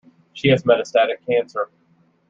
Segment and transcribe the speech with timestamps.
[0.33, 1.69] She has metastatic cancer.